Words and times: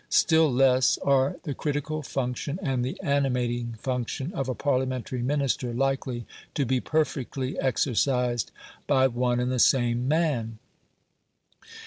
Still 0.09 0.51
less 0.51 0.97
are 1.03 1.37
the 1.43 1.53
critical 1.53 2.01
function 2.01 2.57
and 2.63 2.83
the 2.83 2.99
animating 3.03 3.73
function 3.77 4.33
of 4.33 4.49
a 4.49 4.55
Parliamentary 4.55 5.21
Minister 5.21 5.73
likely 5.75 6.25
to 6.55 6.65
be 6.65 6.79
perfectly 6.79 7.55
exercised 7.59 8.49
by 8.87 9.05
one 9.05 9.39
and 9.39 9.51
the 9.51 9.59
same 9.59 10.07
man. 10.07 10.57